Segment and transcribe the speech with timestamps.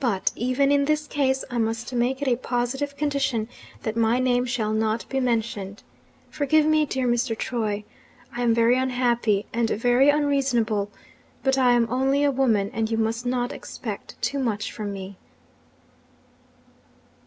[0.00, 3.50] But, even in this case, I must make it a positive condition
[3.82, 5.82] that my name shall not be mentioned.
[6.30, 7.36] Forgive me, dear Mr.
[7.36, 7.84] Troy!
[8.34, 10.90] I am very unhappy, and very unreasonable
[11.42, 15.18] but I am only a woman, and you must not expect too much from me.'